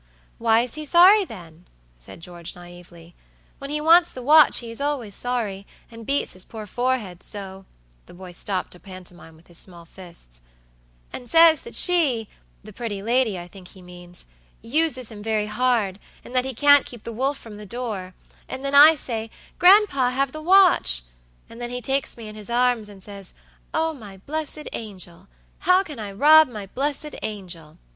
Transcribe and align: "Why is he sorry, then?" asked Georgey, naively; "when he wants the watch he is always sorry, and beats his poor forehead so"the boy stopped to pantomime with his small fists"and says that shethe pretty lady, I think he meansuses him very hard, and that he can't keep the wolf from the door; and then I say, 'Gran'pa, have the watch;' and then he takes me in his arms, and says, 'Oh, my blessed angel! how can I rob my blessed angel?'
"Why 0.39 0.61
is 0.61 0.73
he 0.73 0.83
sorry, 0.83 1.25
then?" 1.25 1.67
asked 1.99 2.21
Georgey, 2.21 2.53
naively; 2.59 3.13
"when 3.59 3.69
he 3.69 3.79
wants 3.79 4.11
the 4.11 4.23
watch 4.23 4.57
he 4.57 4.71
is 4.71 4.81
always 4.81 5.13
sorry, 5.13 5.67
and 5.91 6.07
beats 6.07 6.33
his 6.33 6.43
poor 6.43 6.65
forehead 6.65 7.21
so"the 7.21 8.13
boy 8.15 8.31
stopped 8.31 8.71
to 8.71 8.79
pantomime 8.79 9.35
with 9.35 9.45
his 9.45 9.59
small 9.59 9.85
fists"and 9.85 11.29
says 11.29 11.61
that 11.61 11.75
shethe 11.75 12.25
pretty 12.73 13.03
lady, 13.03 13.37
I 13.37 13.47
think 13.47 13.67
he 13.67 13.83
meansuses 13.83 15.11
him 15.11 15.21
very 15.21 15.45
hard, 15.45 15.99
and 16.25 16.33
that 16.33 16.45
he 16.45 16.55
can't 16.55 16.87
keep 16.87 17.03
the 17.03 17.13
wolf 17.13 17.37
from 17.37 17.57
the 17.57 17.67
door; 17.67 18.15
and 18.49 18.65
then 18.65 18.73
I 18.73 18.95
say, 18.95 19.29
'Gran'pa, 19.59 20.09
have 20.13 20.31
the 20.31 20.41
watch;' 20.41 21.03
and 21.47 21.61
then 21.61 21.69
he 21.69 21.79
takes 21.79 22.17
me 22.17 22.27
in 22.27 22.33
his 22.33 22.49
arms, 22.49 22.89
and 22.89 23.03
says, 23.03 23.35
'Oh, 23.71 23.93
my 23.93 24.17
blessed 24.17 24.67
angel! 24.73 25.27
how 25.59 25.83
can 25.83 25.99
I 25.99 26.11
rob 26.11 26.47
my 26.47 26.65
blessed 26.65 27.17
angel?' 27.21 27.77